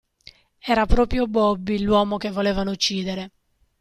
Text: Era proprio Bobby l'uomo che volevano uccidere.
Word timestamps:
Era 0.61 0.87
proprio 0.87 1.27
Bobby 1.27 1.77
l'uomo 1.79 2.17
che 2.17 2.31
volevano 2.31 2.71
uccidere. 2.71 3.31